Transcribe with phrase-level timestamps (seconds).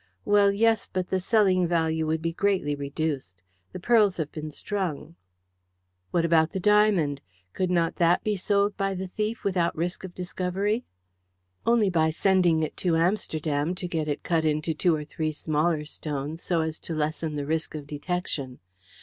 [0.25, 3.43] Well, yes, but the selling value would be greatly reduced.
[3.71, 5.15] The pearls have been strung."
[6.09, 7.21] "What about the diamond?
[7.53, 10.85] Could not that be sold by the thief without risk of discovery?"
[11.67, 15.85] "Only by sending it to Amsterdam to get it cut into two or three smaller
[15.85, 18.57] stones, so as to lessen the risk of detection.